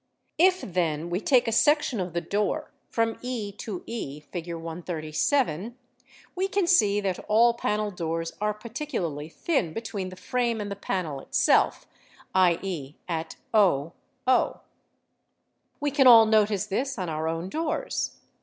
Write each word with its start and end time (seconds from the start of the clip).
i! 0.39 0.45
If 0.45 0.61
then 0.61 1.11
we 1.11 1.19
take 1.21 1.47
a 1.47 1.51
section 1.51 1.99
of 1.99 2.13
the 2.13 2.21
door 2.21 2.71
from 2.89 3.19
| 3.19 3.21
0 3.21 3.53
0_ 3.61 3.77
etoe, 3.85 4.23
Fig. 4.31 4.51
137, 4.55 5.77
we 6.33 6.47
can 6.47 6.65
see 6.65 6.99
that 7.01 7.19
all 7.27 7.53
panel 7.53 7.91
\pert 7.91 7.91
ae 7.91 7.91
re. 7.93 7.97
doors 7.97 8.33
are 8.41 8.53
particularly 8.55 9.29
thin 9.29 9.73
between 9.73 10.09
the 10.09 10.15
Fig. 10.15 10.33
137. 10.33 10.53
frame 10.55 10.59
and 10.59 10.71
the 10.71 10.75
panel 10.75 11.19
itself, 11.19 11.85
7.e., 12.33 12.95
at 13.07 13.35
oo. 13.55 14.61
We 15.79 15.91
can 15.91 16.07
all 16.07 16.25
notice 16.25 16.65
this 16.65 16.97
on 16.97 17.07
our 17.07 17.27
own 17.27 17.47
doors. 17.49 18.21